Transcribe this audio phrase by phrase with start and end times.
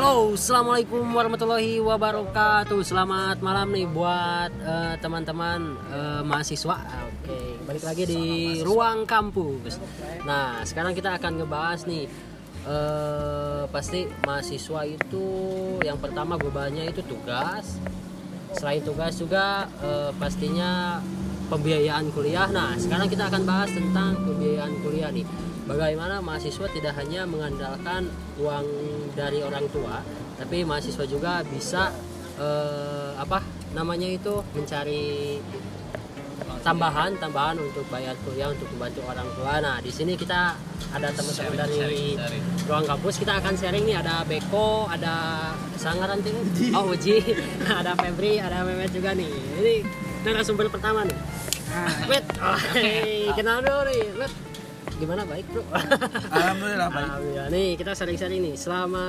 [0.00, 2.80] Halo, assalamualaikum warahmatullahi wabarakatuh.
[2.80, 6.72] Selamat malam nih buat eh, teman-teman eh, mahasiswa.
[7.04, 8.24] Oke, balik lagi di
[8.64, 9.76] ruang kampus.
[10.24, 12.08] Nah, sekarang kita akan ngebahas nih.
[12.64, 15.26] eh, pasti mahasiswa itu
[15.84, 17.76] yang pertama bebannya itu tugas.
[18.56, 20.96] Selain tugas juga eh, pastinya
[21.52, 22.48] pembiayaan kuliah.
[22.48, 25.28] Nah, sekarang kita akan bahas tentang pembiayaan kuliah nih.
[25.70, 28.10] Bagaimana mahasiswa tidak hanya mengandalkan
[28.42, 28.66] uang
[29.14, 30.02] dari orang tua,
[30.34, 31.94] tapi mahasiswa juga bisa
[32.42, 33.38] eh, apa
[33.70, 35.38] namanya itu mencari
[36.66, 39.52] tambahan tambahan untuk bayar kuliah untuk membantu orang tua.
[39.62, 40.58] Nah, di sini kita
[40.90, 42.18] ada teman-teman dari
[42.66, 45.46] ruang kampus kita akan sharing nih ada Beko, ada
[45.78, 46.34] Sangaran tuh,
[46.74, 47.22] oh Uji,
[47.80, 49.30] ada Febri, ada Mehmet juga nih.
[49.30, 49.74] Ini
[50.26, 51.18] narasumber pertama nih.
[52.10, 54.49] Met, oh, hey, kenal dulu nih, Met.
[55.00, 55.64] Gimana baik bro?
[56.36, 57.08] Alhamdulillah baik.
[57.08, 57.46] Alhamdulillah.
[57.48, 58.54] Nih kita sharing-sharing nih.
[58.54, 59.04] Selama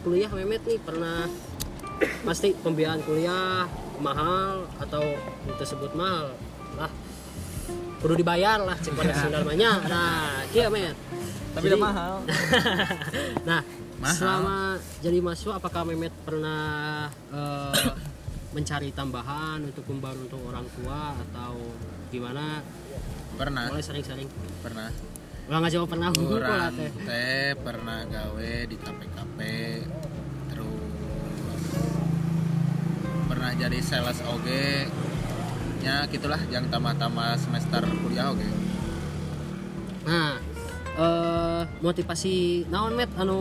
[0.00, 1.28] kuliah Mehmet nih pernah
[2.24, 3.66] pasti pembiayaan kuliah
[3.98, 5.02] mahal atau
[5.58, 6.30] tersebut mahal
[6.78, 6.86] lah
[7.98, 10.94] perlu dibayar lah pada sundalmanya nah kia Met
[11.58, 12.14] Tapi Jadi- udah mahal.
[13.50, 13.60] nah
[13.98, 14.14] Mahal.
[14.14, 14.56] selama
[15.02, 17.90] jadi mahasiswa apakah Mehmet pernah eh,
[18.54, 21.58] mencari tambahan untuk membantu untuk orang tua atau
[22.08, 22.62] gimana
[23.34, 24.26] Pernah, boleh sering-sering
[24.66, 24.90] pernah.
[25.48, 26.92] Nggak jawab pernah ngumpul lah teh.
[27.08, 29.38] teh pernah gawe di KPKP
[30.52, 31.72] terus
[33.32, 34.92] pernah jadi sales oge
[35.80, 38.48] nya gitulah yang tamat-tamat semester kuliah oge
[40.08, 40.40] Nah,
[40.96, 43.12] eh motivasi naon met?
[43.20, 43.40] Anu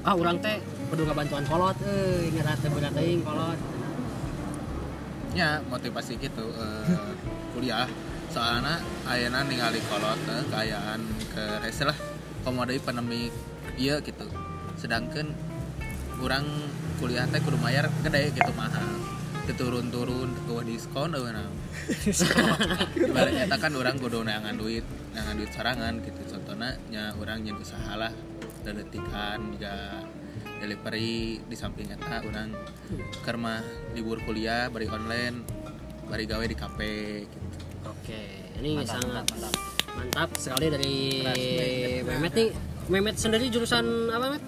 [0.00, 3.58] ah urang teh kudu ngabantuan kolot euy ngerat teh berat kolot.
[5.36, 7.12] nya motivasi gitu eh,
[7.52, 7.84] kuliah
[8.28, 11.00] soalnya ayana ningali kolot eh, kaayaan
[11.32, 11.98] ke rese lah.
[12.48, 13.28] Pandemi
[13.76, 14.24] iya gitu.
[14.80, 15.36] Sedangkan
[16.16, 16.48] kurang
[16.96, 18.86] kuliah teh kudu bayar gede gitu mahal.
[19.48, 21.48] Turun-turun ke diskon eueuh nah.
[22.96, 24.84] Ibaratnya kan orang kudu neangan duit
[25.16, 26.20] neangan duit sorangan gitu.
[26.28, 28.12] Contohnya nya orang nyen usaha lah.
[28.60, 30.04] Deletikan juga
[30.58, 32.52] delivery di samping eta orang
[33.22, 33.62] kerma
[33.94, 35.46] libur kuliah bari online
[36.10, 37.47] bari gawe di kafe gitu
[37.86, 38.20] Oke,
[38.58, 39.24] ini sangat
[39.94, 40.28] mantap.
[40.38, 40.94] sekali dari
[42.02, 42.48] Mehmet nih.
[42.88, 44.44] Mehmet sendiri jurusan apa, Met?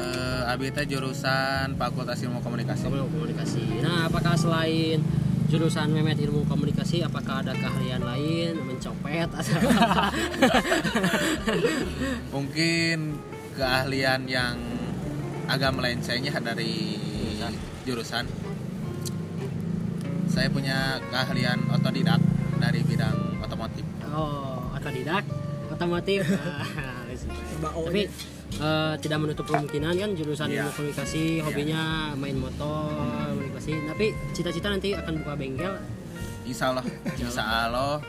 [0.00, 3.84] eh abi teh jurusan Fakultas Ilmu Komunikasi Ilmu komunikasi.
[3.84, 5.04] Nah, apakah selain
[5.50, 10.14] jurusan Mehmet ilmu komunikasi apakah ada keahlian lain mencopet atau apa?
[12.34, 13.18] mungkin
[13.58, 14.54] keahlian yang
[15.50, 16.96] agak melencengnya dari
[17.82, 18.30] jurusan
[20.30, 22.20] saya punya keahlian otodidak
[22.56, 25.24] dari bidang otomotif Oh, otodidak,
[25.68, 26.22] otomotif.
[27.60, 28.08] Ah, Tapi
[28.56, 30.64] eh, tidak menutup kemungkinan kan jurusan Iya.
[30.64, 31.82] ilmu komunikasi, hobinya
[32.16, 32.88] main motor,
[33.28, 33.76] komunikasi.
[33.84, 35.74] Tapi cita-cita nanti akan buka bengkel.
[36.42, 36.82] insya Allah
[37.14, 38.00] insya Allah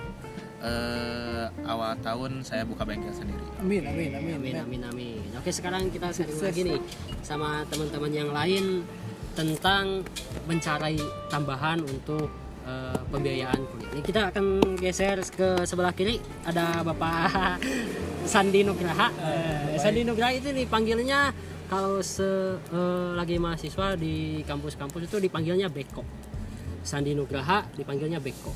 [0.64, 4.34] eh, awal tahun saya buka bengkel sendiri Amin, amin, amin.
[4.40, 5.20] Amin, amin, amin.
[5.36, 6.80] Oke, sekarang kita sharing lagi nih
[7.22, 8.88] sama teman-teman yang lain
[9.32, 10.04] tentang
[10.46, 11.00] mencari
[11.32, 12.28] tambahan untuk
[12.68, 13.92] eh, pembiayaan kuliah.
[13.96, 14.46] Ini kita akan
[14.78, 17.62] geser ke sebelah kiri ada Bapak
[18.32, 19.08] Sandi Nugraha.
[19.12, 21.32] Eh, Sandi Nugraha itu dipanggilnya
[21.72, 26.04] kalau se eh, lagi mahasiswa di kampus-kampus itu dipanggilnya Beko.
[26.82, 28.52] Sandi Nugraha dipanggilnya Beko.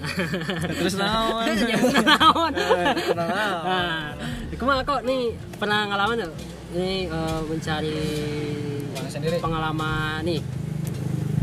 [0.82, 1.46] Terus naon?
[1.46, 2.52] Terus naon?
[3.14, 4.16] Nah,
[4.56, 6.34] kumaha kok nih pernah ngalaman tuh?
[6.72, 8.00] Ini eh, mencari
[9.08, 9.36] sendiri.
[9.38, 10.40] pengalaman nih.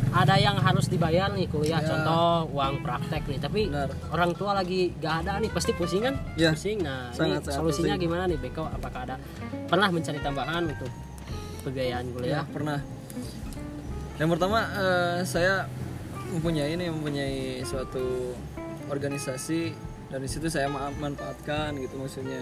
[0.10, 1.86] Ada yang harus dibayar nih kuliah, Ya.
[1.88, 3.38] contoh uang praktek nih.
[3.38, 3.94] Tapi Benar.
[4.10, 6.18] orang tua lagi gak ada nih, pasti pusing kan?
[6.34, 6.50] Ya.
[6.50, 6.82] Pusing.
[6.82, 8.04] Nah, Sangat, ini sangat solusinya pusing.
[8.04, 8.66] gimana nih, Beko?
[8.66, 9.16] Apakah ada
[9.70, 10.90] pernah mencari tambahan untuk
[11.62, 12.44] pembiayaan Ya, kuliah?
[12.48, 12.80] pernah.
[14.18, 15.54] Yang pertama eh, saya
[16.30, 18.34] mempunyai ini mempunyai suatu
[18.90, 19.62] organisasi
[20.10, 22.42] dan di situ saya ma- manfaatkan gitu maksudnya.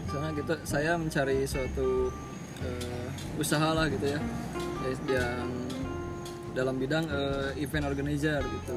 [0.00, 2.08] Misalnya gitu saya mencari suatu
[2.64, 4.20] eh, usaha lah gitu ya
[5.08, 5.48] yang
[6.54, 8.76] dalam bidang eh, event organizer gitu.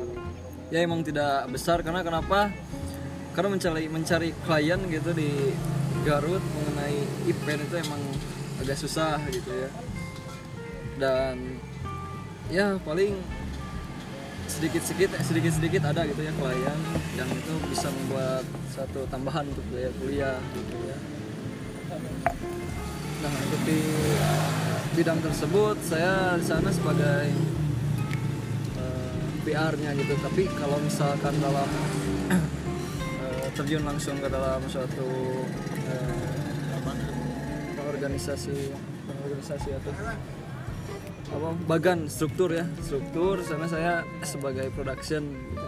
[0.67, 2.51] Ya emang tidak besar karena kenapa?
[3.31, 5.55] Karena mencari mencari klien gitu di
[6.03, 6.97] Garut mengenai
[7.27, 8.01] event itu emang
[8.63, 9.69] agak susah gitu ya.
[10.97, 11.61] Dan
[12.49, 13.13] ya paling
[14.47, 16.79] sedikit sedikit sedikit sedikit ada gitu ya klien
[17.19, 20.97] yang itu bisa membuat satu tambahan untuk biaya kuliah gitu ya
[23.17, 23.61] nah untuk
[24.93, 27.33] bidang tersebut saya di sana sebagai
[28.77, 31.69] eh, PR-nya gitu tapi kalau misalkan dalam
[32.29, 35.09] eh, terjun langsung ke dalam suatu
[36.77, 36.91] apa,
[37.89, 38.73] organisasi
[39.25, 39.91] organisasi atau
[41.27, 45.67] apa bagan struktur ya struktur sana saya sebagai production gitu.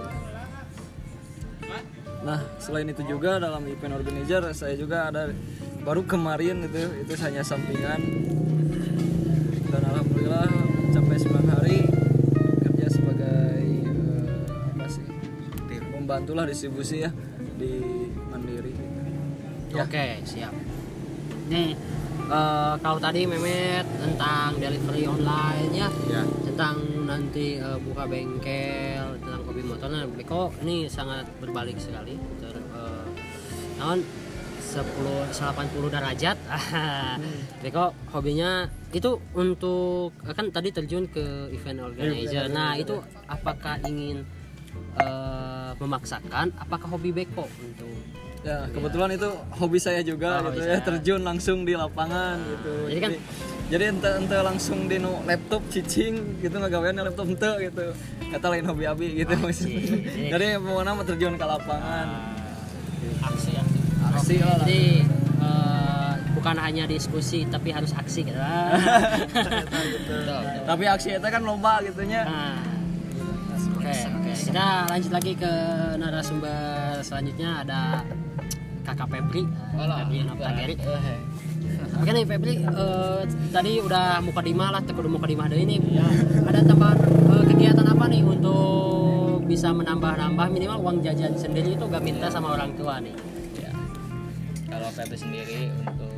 [2.24, 5.34] nah selain itu juga dalam event organizer saya juga ada
[5.90, 7.98] baru kemarin gitu itu hanya sampingan
[9.74, 10.46] dan alhamdulillah
[10.94, 11.82] sampai 9 hari
[12.62, 13.58] kerja sebagai
[13.90, 15.10] eh, apa sih
[15.98, 17.10] membantulah distribusi ya
[17.58, 19.00] di mandiri
[19.70, 19.86] Ya.
[19.86, 20.50] Oke, siap.
[21.46, 21.78] Nih,
[22.26, 29.46] eh, kalau tadi Memet tentang delivery online ya, ya tentang nanti eh, buka bengkel, tentang
[29.46, 32.18] hobi motor, nah Beko ini sangat berbalik sekali.
[32.42, 33.06] Ter, eh,
[33.78, 34.02] naon
[34.70, 34.86] 10
[35.34, 36.38] 80 derajat.
[37.64, 38.52] Beko hobinya
[38.90, 42.46] itu untuk kan tadi terjun ke event organizer.
[42.48, 42.94] Nah, itu
[43.26, 44.22] apakah ingin
[44.96, 46.54] eh, memaksakan?
[46.56, 47.90] Apakah hobi Beko untuk
[48.40, 50.86] ya kebetulan itu hobi saya juga Oh, gitu ya saya.
[50.86, 52.74] terjun langsung di lapangan gitu.
[52.88, 53.20] Jadi kan-
[53.70, 57.92] jadi ente ente langsung di nu laptop cicing gitu ngagawean laptop ente gitu.
[58.30, 59.82] Kata lain hobi abi gitu maksudnya.
[60.32, 62.08] Jadi- mau nama terjun ke lapangan.
[63.20, 63.64] Aksi ya
[64.20, 64.36] aksi.
[64.44, 64.84] Lah jadi
[65.40, 68.40] eh, bukan hanya diskusi tapi harus aksi gitu.
[70.70, 72.22] Tapi aksi itu kan lomba gitunya.
[72.28, 72.62] Nah,
[73.74, 74.32] oke oke.
[74.38, 75.54] Kita lanjut lagi ke
[75.98, 78.06] narasumber selanjutnya ada
[78.86, 79.44] kakak Febri.
[79.76, 80.76] Febri Noptageri
[82.00, 86.00] Oke nih Febri, eh, tadi udah muka dimah lah, tekudu muka dimah deh ini.
[86.48, 92.00] Ada tambahan eh, kegiatan apa nih untuk bisa menambah-nambah minimal uang jajan sendiri itu gak
[92.06, 93.12] minta sama orang tua nih.
[95.00, 96.12] Febri sendiri untuk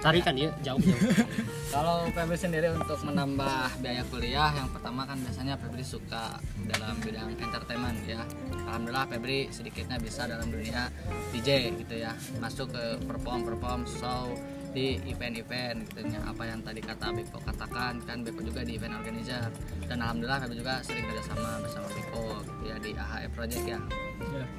[0.00, 1.12] Tarikan ya jauh jauh.
[1.74, 7.36] kalau Febri sendiri untuk menambah biaya kuliah yang pertama kan biasanya Febri suka dalam bidang
[7.36, 8.24] entertainment ya.
[8.64, 10.88] Alhamdulillah Febri sedikitnya bisa dalam dunia
[11.36, 12.16] DJ gitu ya.
[12.40, 14.32] Masuk ke perform perform show
[14.72, 16.24] di event-event gitu ya.
[16.24, 19.52] Apa yang tadi kata Beko katakan kan Beko juga di event organizer
[19.84, 23.80] dan alhamdulillah Febri juga sering kerjasama bersama Beko gitu ya di AHE Project ya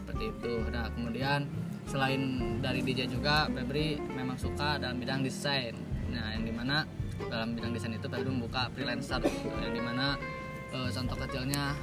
[0.06, 1.50] seperti itu nah kemudian
[1.92, 2.22] selain
[2.64, 5.76] dari DJ juga Febri memang suka dalam bidang desain.
[6.08, 6.88] Nah yang di mana
[7.20, 9.20] dalam bidang desain itu Febri membuka freelancer.
[9.20, 9.52] Gitu.
[9.60, 10.16] yang di mana
[10.72, 11.76] eh, contoh kecilnya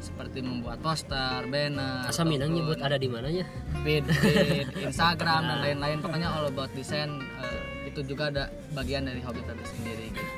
[0.00, 3.44] seperti membuat poster, banner, Asal Minang nyebut ada di mananya?
[3.84, 6.00] feed, feed Instagram dan lain-lain.
[6.00, 10.32] Pokoknya all about desain eh, itu juga ada bagian dari hobi Febri sendiri gitu.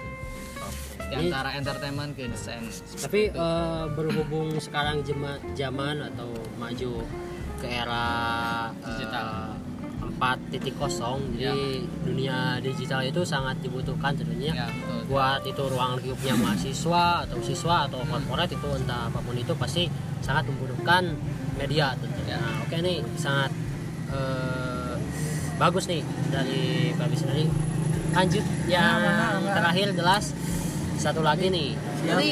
[1.12, 2.64] Di antara entertainment ke desain
[2.98, 6.26] Tapi eh, berhubung sekarang jema- zaman atau
[6.58, 7.06] maju
[7.62, 8.04] ke era
[8.74, 9.54] eh, Digital.
[10.22, 17.26] 4.0 jadi dunia digital itu sangat dibutuhkan tentunya ya betul buat itu ruang lingkupnya mahasiswa
[17.26, 19.90] atau siswa atau korporat itu entah apa pun itu pasti
[20.22, 21.12] sangat membutuhkan
[21.58, 22.38] media tentunya.
[22.38, 22.40] Ya.
[22.40, 23.50] Nah, oke nih sangat
[24.08, 24.94] eh,
[25.58, 27.44] bagus nih dari Babi sendiri.
[28.12, 29.00] Lanjut yang
[29.52, 30.32] terakhir jelas
[30.96, 31.76] satu lagi nih.
[32.02, 32.30] Jadi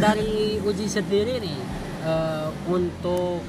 [0.00, 1.58] dari uji sendiri nih
[2.02, 3.44] eh, untuk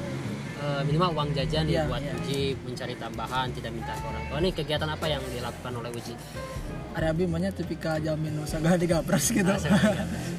[0.68, 2.14] eh, minimal uang jajan nih Iya, buat iya.
[2.14, 4.38] uji mencari tambahan tidak minta ke orang tua.
[4.38, 6.14] Nih kegiatan apa yang dilakukan oleh uji?
[6.92, 9.62] ada abi banyak tipikal jamin nu sagala digapres gitu Ah,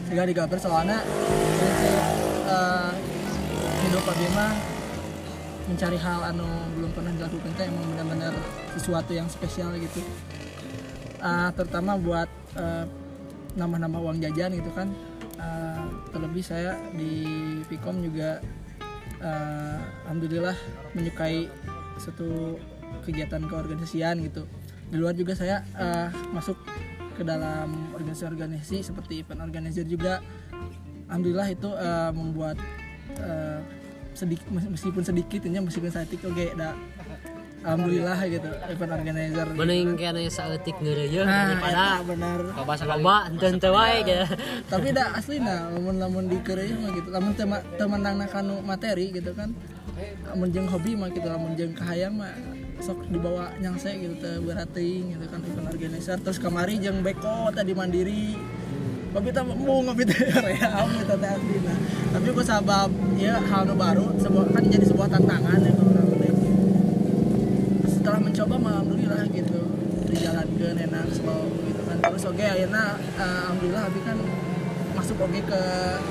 [0.04, 0.98] sagala digapres soalnya
[2.50, 2.92] eh,
[3.86, 4.52] hidup abi mah
[5.69, 8.34] mencari hal anu belum pernah dilakukan teh emang benar-benar
[8.74, 10.03] sesuatu yang spesial gitu
[11.19, 12.84] Ah, terutama buat eh,
[13.55, 14.91] nambah-nambah uang jajan gitu kan
[15.38, 17.22] Ah, terlebih saya di
[17.70, 18.43] Pikom juga
[19.22, 20.56] eh, alhamdulillah
[20.94, 21.51] menyukai
[21.98, 22.58] satu
[23.03, 24.46] kegiatan keorganisasian gitu.
[24.89, 26.56] Di luar juga saya eh, masuk
[27.19, 30.22] ke dalam organisasi-organisasi seperti event organizer juga.
[31.10, 32.56] Alhamdulillah itu eh, membuat
[33.19, 33.60] eh,
[34.19, 36.75] sedikit meskipun sedikit ini meskipun sedikit oke dah
[37.65, 39.46] alhamdulillah gitu event organizer.
[39.55, 42.38] Mending kena saeutik ngeureuyeuh nah daripada eta benar.
[42.55, 44.27] loba loba henteu wae gitu.
[44.70, 47.08] tapi dah asli nah lamun lamun di mah gitu.
[47.10, 49.50] Lamun teu ma- teu menangna kanu materi gitu kan
[50.31, 52.31] lamun jeung hobi mah gitu lamun jeung kahayang mah
[52.79, 56.17] sok dibawa nyangse gitu teh berating gitu kan event organizer.
[56.22, 58.38] Terus kamari jeung beko tadi mandiri.
[59.08, 61.79] Tapi tak mau ngopi teh real gitu teh asli nah.
[62.15, 65.87] Tapi ku sabab ya hal baru sebuah kan jadi sebuah tantangan ya
[68.08, 69.60] setelah mencoba mah alhamdulillah gitu.
[70.08, 71.96] Dijalankan enak slow gitu kan.
[72.00, 74.17] Terus oke akhirnya eh, alhamdulillah tapi kan
[74.96, 75.62] masuk oke ke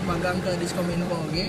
[0.05, 1.45] magang ke Diskominfo oke.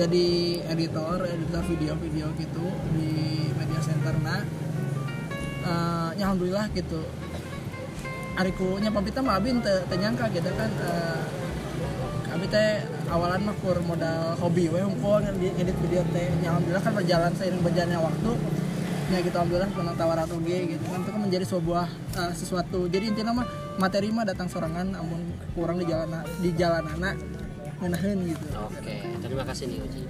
[0.00, 0.28] Jadi
[0.64, 2.64] editor editor video-video gitu
[2.96, 3.12] di
[3.52, 4.40] media center nah
[5.68, 7.04] eh, ya alhamdulillah gitu.
[8.40, 12.80] Ariku nya pamita mah abin teu nyangka gitu kan eh, abi teh
[13.12, 16.32] awalan mah kur modal hobi we hungkul ngedit video teh.
[16.40, 18.32] Ya, alhamdulillah kan berjalan seiring berjalannya waktu
[19.10, 23.10] ya gitu alhamdulillah pernah tawaran oge gitu kan itu kan menjadi sebuah eh, sesuatu jadi
[23.10, 23.46] intinya mah
[23.82, 27.18] materi mah datang sorangan amun kurang di jalan di jalan anak
[27.80, 30.02] ngenahin gitu Oke, terima kasih nih Uci.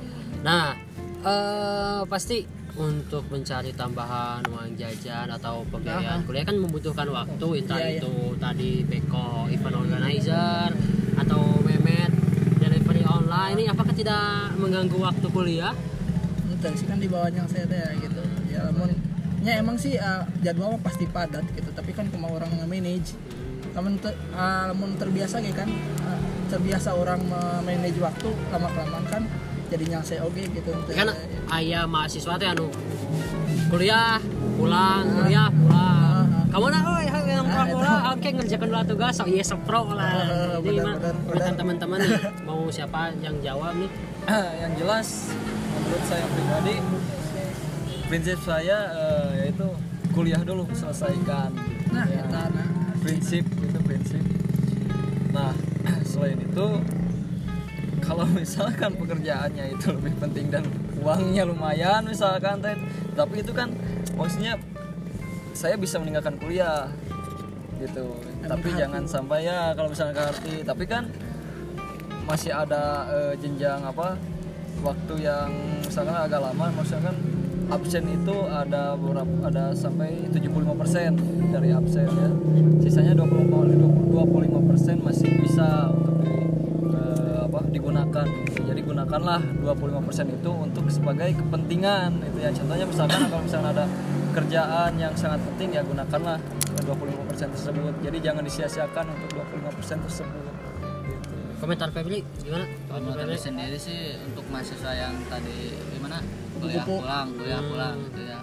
[0.43, 0.75] Nah,
[1.23, 2.43] eh pasti
[2.75, 8.01] untuk mencari tambahan uang jajan atau pembiayaan kuliah kan membutuhkan waktu, entah Iya, iya.
[8.03, 10.71] itu tadi Beko event organizer
[11.19, 12.11] atau Memet
[12.59, 15.75] delivery online ini apakah tidak mengganggu waktu kuliah?
[16.61, 18.91] itu sih kan di bawahnya saya teh gitu ya namun
[19.41, 23.17] ya emang sih uh, jadwal pasti padat gitu tapi kan cuma orang nge-manage
[23.71, 25.71] namun ter, uh, namun terbiasa gitu kan
[26.05, 27.23] uh, terbiasa orang
[27.63, 29.23] manage waktu lama kelamaan kan
[29.71, 30.95] jadi nyangse oke gitu teh.
[30.99, 31.15] Kan
[31.55, 32.67] ayah mahasiswa teh anu
[33.71, 34.19] kuliah
[34.59, 36.27] pulang kuliah pulang.
[36.51, 40.11] Kamu nah, oh ya yang pulang oke ngerjakan dulu tugas, so iya sepro lah.
[40.11, 40.99] Ah, Jadi mah
[41.55, 43.91] teman-teman nih, mau siapa yang jawab nih?
[44.59, 45.31] yang jelas
[45.71, 46.75] menurut saya pribadi
[48.11, 49.71] prinsip saya eh, yaitu
[50.11, 51.55] kuliah dulu selesaikan.
[51.95, 52.67] Nah Ya, eta nah
[52.99, 54.19] prinsip itu prinsip.
[55.31, 55.55] Nah
[56.11, 56.67] selain itu
[58.03, 60.67] kalau misalkan pekerjaannya itu lebih penting dan
[60.99, 62.59] uangnya lumayan misalkan
[63.15, 63.71] tapi itu kan
[64.19, 64.59] maksudnya
[65.55, 66.91] saya bisa meninggalkan kuliah
[67.79, 68.11] gitu.
[68.43, 70.55] Tapi ke jangan sampai ya kalau misalnya ke hati.
[70.67, 71.07] Tapi kan
[72.27, 74.19] masih ada eh, jenjang apa
[74.83, 75.51] waktu yang
[75.87, 77.17] misalkan agak lama maksudnya kan
[77.71, 82.31] absen itu ada beberapa ada sampai 75% dari absen ya
[82.83, 86.35] sisanya 20 25% masih bisa untuk di,
[86.91, 88.27] eh, apa digunakan
[88.67, 93.87] jadi gunakanlah 25% itu untuk sebagai kepentingan itu ya contohnya misalkan kalau misalkan ada
[94.31, 96.39] kerjaan yang sangat penting ya gunakanlah
[96.83, 100.55] 25% tersebut jadi jangan disia-siakan untuk 25% tersebut
[101.07, 101.29] gitu.
[101.61, 102.67] Komentar Febri gimana?
[102.89, 103.39] Kalau menurut Febri?
[103.39, 105.77] sendiri sih untuk mahasiswa yang tadi
[106.61, 107.01] kuliah Kupu.
[107.03, 108.41] pulang, kuliah pulang gitu ya.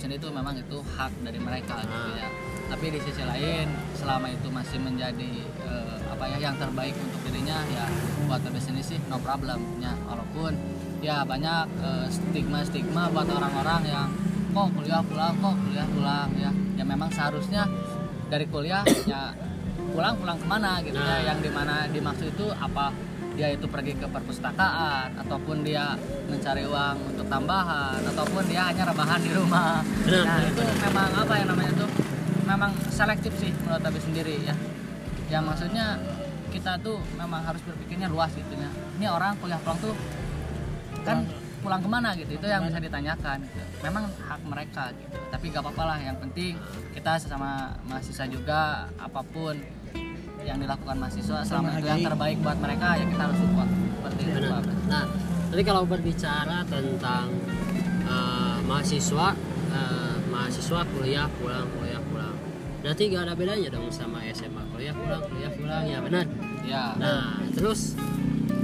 [0.00, 2.24] Sendiri itu memang itu hak dari mereka gitu ya.
[2.72, 7.60] Tapi di sisi lain selama itu masih menjadi eh, apa ya yang terbaik untuk dirinya
[7.68, 7.84] ya
[8.24, 9.92] buat kami sendiri sih no problem ya.
[10.08, 10.56] Walaupun
[11.04, 11.68] ya banyak
[12.08, 14.08] stigma stigma buat orang-orang yang
[14.56, 16.50] kok kuliah pulang kok kuliah pulang ya.
[16.80, 17.68] Ya memang seharusnya
[18.32, 19.36] dari kuliah ya
[19.92, 21.20] pulang pulang ke mana gitu Nah.
[21.20, 22.88] ya yang di mana dimaksud itu apa
[23.40, 25.96] dia itu pergi ke perpustakaan ataupun dia
[26.28, 29.80] mencari uang untuk tambahan ataupun dia hanya rebahan di rumah.
[30.04, 31.86] Benar, nah benar, itu memang apa yang namanya itu
[32.44, 34.52] memang selektif sih menurut tapi sendiri ya.
[35.32, 35.96] Ya maksudnya
[36.52, 38.68] kita tuh memang harus berpikirnya luas gitu ya.
[39.00, 39.96] Ini orang kuliah pulang tuh
[41.08, 41.24] kan
[41.64, 43.64] pulang ke mana gitu itu yang bisa ditanyakan gitu.
[43.80, 45.16] memang hak mereka gitu.
[45.32, 46.60] Tapi gak apa-apa lah yang penting
[46.92, 49.56] kita sesama mahasiswa juga apa pun
[50.46, 54.38] yang dilakukan mahasiswa selama itu yang terbaik buat mereka ya kita harus support seperti itu
[54.40, 54.64] Benar.
[54.88, 55.04] Nah,
[55.50, 57.26] tapi kalau berbicara tentang
[58.06, 59.28] eh, mahasiswa,
[59.74, 62.34] eh, mahasiswa kuliah pulang, kuliah pulang,
[62.80, 66.24] berarti gak ada bedanya dong sama SMA kuliah pulang, kuliah pulang ya benar.
[66.64, 67.98] ya Nah, terus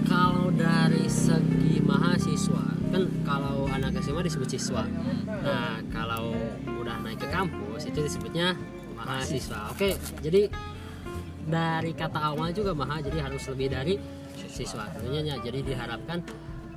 [0.07, 2.65] kalau dari segi mahasiswa,
[2.95, 4.87] kan kalau anak SMA disebut siswa.
[5.27, 6.33] Nah, kalau
[6.67, 8.55] udah naik ke kampus itu disebutnya
[8.95, 9.75] mahasiswa.
[9.75, 10.47] Oke, jadi
[11.47, 13.95] dari kata awal juga maha, jadi harus lebih dari
[14.51, 14.91] siswa.
[14.93, 16.21] Tentunya ya, jadi diharapkan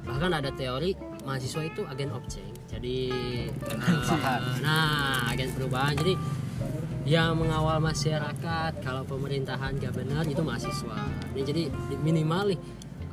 [0.05, 0.95] bahkan ada teori
[1.25, 2.55] mahasiswa itu agen of change.
[2.69, 3.09] Jadi
[3.49, 5.97] eh, nah, agen perubahan.
[5.97, 6.13] Jadi
[7.09, 12.59] yang mengawal masyarakat kalau pemerintahan gak benar itu mahasiswa ini jadi di- minimal nih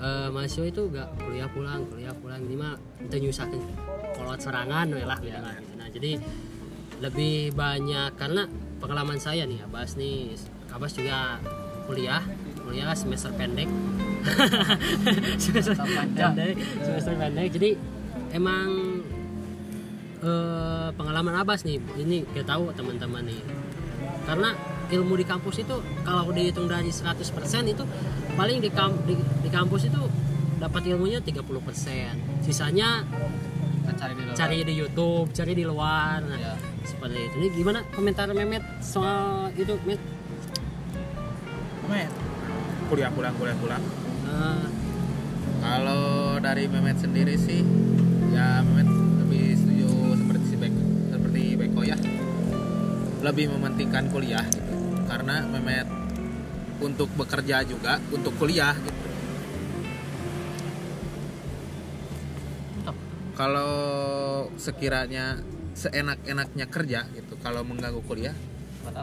[0.03, 3.63] eh, mahasiswa itu gak kuliah pulang kuliah pulang ini mah itu nyusahin
[4.13, 5.73] kolot serangan lah gitu.
[5.81, 6.21] nah jadi
[7.01, 8.45] lebih banyak karena
[8.85, 10.37] pengalaman saya nih Abbas nih
[10.77, 11.41] Abbas juga
[11.87, 12.21] kuliah
[12.61, 13.71] kuliah semester pendek.
[15.39, 17.49] Semester pendek semester pendek.
[17.49, 17.71] Jadi
[18.31, 19.01] emang
[20.21, 23.41] eh, pengalaman Abbas nih ini kita tahu teman-teman nih.
[24.27, 24.51] Karena
[24.91, 27.23] ilmu di kampus itu kalau dihitung dari 100%
[27.67, 27.85] itu
[28.35, 30.03] paling di, kam- di, di kampus itu
[30.59, 31.43] dapat ilmunya 30%
[32.43, 33.03] sisanya
[33.97, 34.35] cari di luar.
[34.35, 36.19] cari di YouTube cari di luar.
[36.21, 36.53] Nah, Ya.
[36.83, 37.35] seperti itu.
[37.39, 39.99] Ini gimana komentar Memet soal itu Met
[41.87, 42.11] Met
[42.87, 43.83] kuliah pulang kuliah pulang
[44.27, 44.67] Eh,
[45.63, 47.63] kalau dari Mehmet sendiri sih
[48.35, 48.91] ya Mehmet
[49.23, 50.83] lebih setuju seperti si Beko,
[51.15, 51.97] seperti Beko ya.
[53.23, 54.75] Lebih mementingkan kuliah gitu.
[55.07, 55.87] Karena Mehmet
[56.83, 58.95] untuk bekerja juga untuk kuliah gitu.
[63.37, 63.73] Kalau
[64.57, 65.37] sekiranya
[65.77, 68.33] seenak-enaknya kerja gitu kalau mengganggu kuliah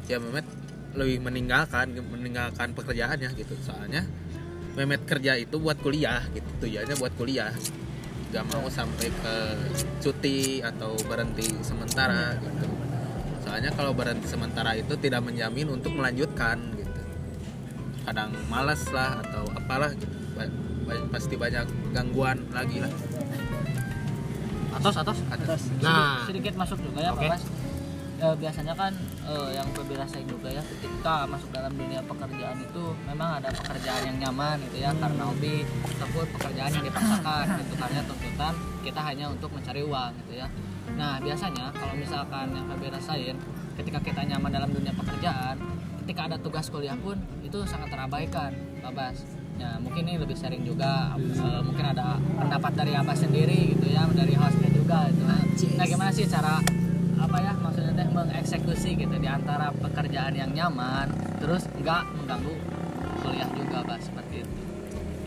[0.09, 0.62] ya Mehmet
[0.93, 3.53] lebih meninggalkan meninggalkan pekerjaannya gitu.
[3.65, 4.05] Soalnya
[4.73, 7.53] Mehmet kerja itu buat kuliah gitu tujuannya buat kuliah.
[8.33, 9.35] Gak mau sampai ke
[10.01, 12.65] cuti atau berhenti sementara gitu.
[13.45, 17.01] Soalnya kalau berhenti sementara itu tidak menjamin untuk melanjutkan gitu.
[18.09, 20.17] Kadang males lah atau apalah gitu.
[20.33, 20.49] Ba-
[20.89, 22.89] ba- pasti banyak gangguan lagi lah.
[24.73, 26.25] Atas atas atas nah.
[26.25, 27.29] sedikit masuk juga ya Oke.
[27.29, 27.62] Pak.
[28.23, 28.95] Eh, biasanya kan
[29.27, 33.99] eh, yang Febi rasain juga ya ketika masuk dalam dunia pekerjaan itu memang ada pekerjaan
[34.07, 39.25] yang nyaman gitu ya karena hobi ataupun pekerjaan yang dipaksakan gitu karena tuntutan kita hanya
[39.27, 40.47] untuk mencari uang gitu ya.
[40.95, 43.35] Nah biasanya kalau misalkan yang Febi rasain
[43.75, 45.59] ketika kita nyaman dalam dunia pekerjaan
[46.07, 49.19] ketika ada tugas kuliah pun itu sangat terabaikan Pak Bas.
[49.59, 54.07] Ya mungkin ini lebih sharing juga eh, mungkin ada pendapat dari Abah sendiri gitu ya
[54.15, 55.27] dari hostnya juga gitu.
[55.75, 56.63] Nah gimana sih cara
[57.23, 61.07] apa ya maksudnya teh mengeksekusi gitu di antara pekerjaan yang nyaman
[61.39, 62.53] terus nggak mengganggu
[63.19, 64.59] kuliah juga Pak seperti itu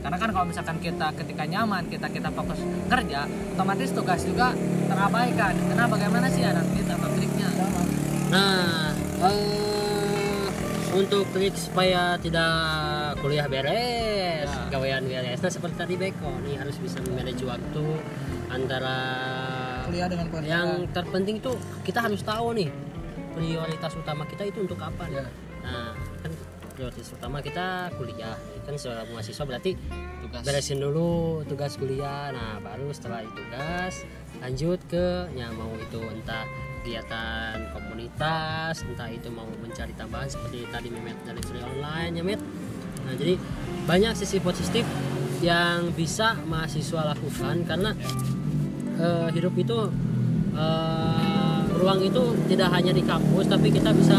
[0.04, 3.24] karena kan kalau misalkan kita ketika nyaman kita kita fokus kerja
[3.56, 4.52] otomatis tugas juga
[4.86, 7.48] terabaikan karena bagaimana sih anak tips atau triknya
[8.26, 8.90] Nah,
[9.22, 10.46] eh,
[10.92, 12.50] untuk trik supaya tidak
[13.22, 14.66] kuliah beres, Ya.
[14.66, 15.38] gawean beres.
[15.38, 17.86] Nah, seperti tadi Beko nih harus bisa memanage waktu
[18.50, 18.98] antara
[19.86, 22.68] kuliah dengan keluarga yang terpenting tuh kita harus tahu nih
[23.36, 25.04] prioritas utama kita itu untuk apa.
[25.12, 25.28] Ya.
[25.60, 25.92] Nah,
[26.24, 26.32] kan
[26.72, 28.34] prioritas utama kita kuliah.
[28.64, 29.76] Kan seorang mahasiswa berarti
[30.26, 33.94] tugas beresin dulu tugas kuliah nah baru setelah itu tugas
[34.42, 36.42] lanjut ke ya mau itu entah
[36.82, 42.42] kegiatan komunitas entah itu mau mencari tambahan seperti tadi Memet dari free online ya Met
[43.06, 43.38] nah jadi
[43.86, 44.82] banyak sisi positif
[45.40, 47.94] yang bisa mahasiswa lakukan karena
[48.96, 49.78] eh, hidup itu
[50.52, 54.18] eh, ruang itu tidak hanya di kampus tapi kita bisa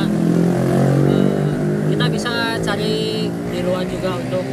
[1.09, 1.55] eh,
[1.89, 2.31] kita bisa
[2.61, 4.45] cari di luar juga untuk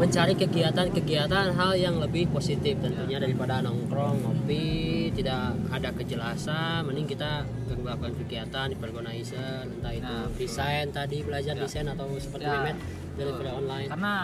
[0.00, 7.44] mencari kegiatan-kegiatan hal yang lebih positif tentunya daripada nongkrong ngopi tidak ada kejelasan mending kita
[7.76, 10.40] melakukan kegiatan di organizer entah itu Nah, betul.
[10.40, 11.60] desain tadi belajar Ya.
[11.60, 12.72] desain atau seperti Ya,
[13.20, 14.14] dari online karena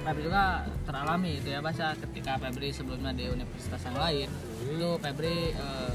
[0.00, 0.44] Febri juga
[0.86, 5.92] teralami itu ya bahasa ketika Febri sebelumnya di universitas yang lain itu Febri eh,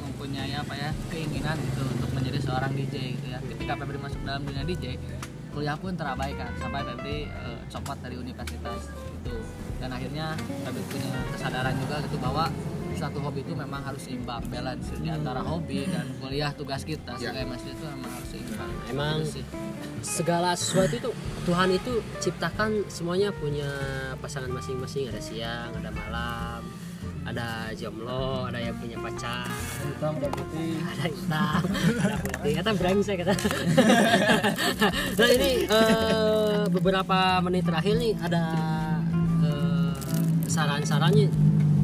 [0.00, 4.42] mempunyai apa ya keinginan gitu untuk menjadi seorang DJ gitu ya ketika Febri masuk dalam
[4.42, 4.96] dunia DJ
[5.50, 9.34] kuliah pun terabaikan sampai Febri eh, copot dari universitas itu
[9.76, 12.46] dan akhirnya Febri punya kesadaran juga gitu bahwa
[12.90, 17.30] suatu hobi itu memang harus seimbang balance di antara hobi dan kuliah tugas kita Ya.
[17.30, 19.44] sebagai mahasiswa itu memang harus seimbang Emang Gitu sih.
[20.02, 21.10] segala sesuatu itu
[21.46, 23.70] Tuhan itu ciptakan semuanya punya
[24.18, 26.60] pasangan masing-masing ada siang ada malam
[27.24, 29.46] ada jomblo ada yang punya pacar.
[29.84, 30.72] Hitam dan putih.
[30.80, 31.60] Ada hitam
[32.00, 32.52] ada putih.
[32.56, 33.34] Kata brengsek kata.
[35.20, 38.44] Nah ini eh, beberapa menit terakhir nih ada
[39.44, 39.92] eh,
[40.48, 41.28] saran-sarannya.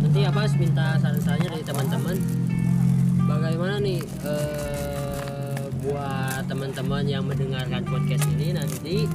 [0.00, 2.16] Nanti apa minta saran-sarannya dari teman-teman.
[3.26, 9.06] Bagaimana nih eh, buat teman-teman yang mendengarkan podcast ini nanti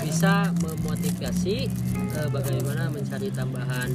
[0.00, 1.68] bisa memotivasi
[2.16, 3.90] eh, bagaimana mencari tambahan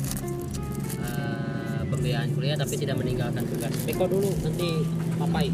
[2.02, 3.70] eh, pembiayaan kuliah tapi tidak meninggalkan tugas.
[3.86, 4.70] Peko dulu nanti
[5.16, 5.48] papai.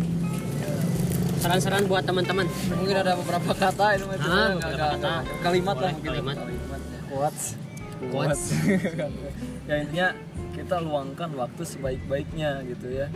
[1.37, 2.47] Saran-saran buat teman-teman.
[2.71, 5.13] mungkin ada beberapa kata cuma Ah, beberapa nggak- kata.
[5.43, 6.37] kalimat lah mungkin kalimat.
[7.07, 7.43] quotes
[7.99, 8.41] Quotes.
[9.69, 10.07] ya intinya
[10.53, 13.09] kita luangkan waktu sebaik-baiknya gitu ya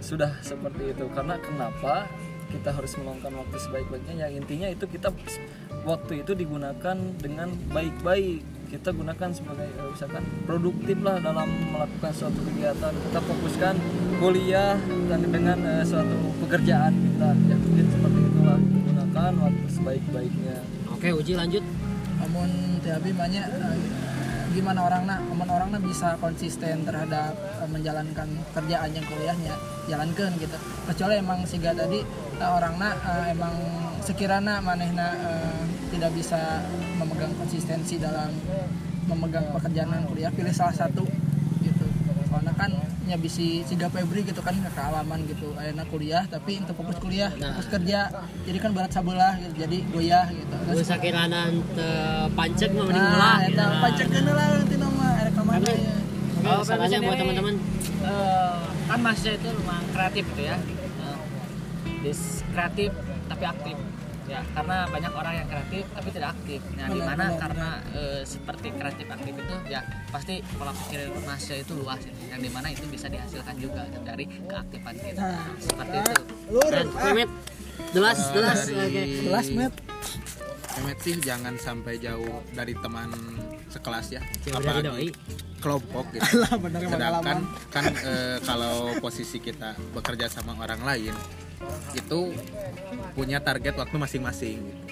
[0.00, 2.08] sudah seperti itu karena kenapa
[2.48, 5.12] kita harus meluangkan waktu sebaik-baiknya yang intinya itu kita
[5.84, 12.40] waktu itu digunakan dengan baik-baik kita gunakan sebagai eh, misalkan produktif lah dalam melakukan suatu
[12.52, 12.92] kegiatan.
[12.92, 13.74] Kita fokuskan
[14.20, 14.76] kuliah
[15.08, 17.28] dan dengan eh, suatu pekerjaan kita.
[17.48, 20.56] Ya mungkin seperti itulah gunakan waktu sebaik-baiknya.
[20.92, 21.64] Oke, Uji lanjut.
[22.18, 23.78] namun tapi banyak eh,
[24.52, 27.30] gimana orangnya aman orangnya bisa konsisten terhadap
[27.70, 29.54] menjalankan kerjaan yang kuliahnya
[29.86, 30.58] jalankan gitu.
[30.90, 32.02] Kecuali emang siga tadi
[32.42, 33.54] orangnya eh, emang
[34.02, 35.62] sekiranya manehna eh,
[35.94, 36.62] tidak bisa
[37.18, 38.30] memegang konsistensi dalam
[39.04, 41.02] memegang pekerjaan kuliah pilih salah satu
[41.58, 41.86] gitu
[42.24, 42.70] soalnya kan
[43.04, 47.34] ya bisi siga Febri gitu kan nggak kealaman gitu akhirnya kuliah tapi untuk fokus kuliah
[47.34, 48.06] fokus kerja
[48.46, 51.88] jadi kan berat sabelah gitu jadi goyah gitu Gue sakiranan te
[52.30, 53.38] pancek mah mending Nah, belah.
[53.42, 53.82] eta gitu.
[53.82, 55.94] panckeun lah nanti nama ada ka mana ya.
[56.38, 57.54] Kalau sarannya buat teman-teman.
[57.98, 60.56] eh, kan mahasiswa itu memang kreatif gitu ya
[61.98, 62.90] dis kreatif
[63.26, 63.74] tapi aktif
[64.28, 66.60] ya karena banyak orang yang kreatif tapi tidak aktif.
[66.76, 69.80] Nah di Benar, mana benar, karena eh, seperti kreatif aktif itu ya
[70.12, 72.20] pasti pola pikir mahasiswa itu luas gitu.
[72.28, 75.20] yang di mana itu bisa dihasilkan juga dari keaktifan kita.
[75.24, 76.14] Nah, seperti itu.
[76.52, 77.30] Lur, Dan Mehmet.
[77.94, 79.02] Jelas Eh, jelas dari oke.
[79.24, 79.74] Jelas, Met.
[80.78, 83.08] Memet sih jangan sampai jauh dari teman
[83.78, 84.20] sekelas ya
[84.82, 85.08] doi.
[85.62, 87.38] kelompok gitu Lah bener sedangkan
[87.70, 91.14] kan eh, kalau posisi kita bekerja sama orang lain
[91.94, 92.20] itu
[93.18, 94.82] punya target waktu masing-masing gitu.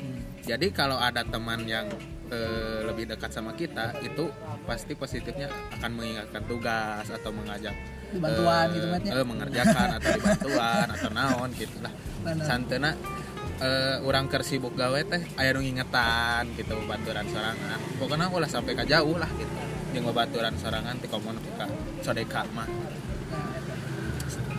[0.46, 1.86] jadi kalau ada teman yang
[2.30, 4.30] eh, lebih dekat sama kita itu
[4.66, 5.46] pasti positifnya
[5.78, 7.74] akan mengingatkan tugas atau mengajak
[8.06, 12.44] Dibantuan eh, gitu, eh, mengerjakan atau dibantuan atau naon gitu lah Bener.
[12.46, 12.90] santena
[13.60, 17.80] eh, orang keur sibuk gawe teh aya nu ngingetan gitu baturan sorangan.
[17.96, 19.54] Pokoknya ulah sampai ke jauh lah gitu.
[19.96, 21.66] Jeung baturan sorangan ti komun ka
[22.04, 22.68] sodeka mah.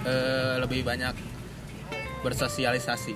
[0.08, 1.14] Eh, lebih banyak
[2.24, 3.16] bersosialisasi.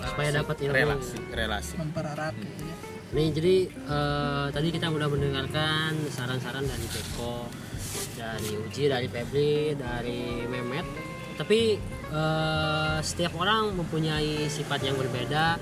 [0.00, 0.74] Supaya dapat ilmu.
[0.74, 1.74] Relasi relasi.
[1.78, 2.76] Mempererat gitu ya.
[3.10, 7.46] Nih jadi eh, tadi kita udah mendengarkan saran-saran dari Beko,
[8.18, 10.86] dari Uji, dari Febri, dari Memet.
[11.38, 11.78] Tapi
[12.10, 15.56] eh, setiap orang mempunyai sifat yang berbeda,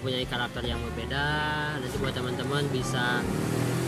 [0.00, 1.26] mempunyai karakter yang berbeda.
[1.80, 3.24] Nanti buat teman-teman bisa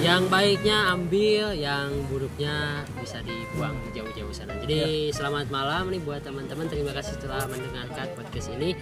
[0.00, 4.57] yang baiknya ambil, yang buruknya bisa dibuang jauh-jauh sana.
[4.61, 6.68] Jadi selamat malam nih buat teman-teman.
[6.68, 8.76] Terima kasih telah mendengarkan podcast ini.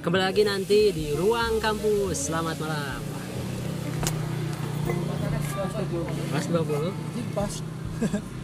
[0.00, 2.32] Kembali lagi nanti di ruang kampus.
[2.32, 3.18] Selamat malam.
[6.32, 7.52] Mas 20 Jadi pas
[7.98, 8.22] pas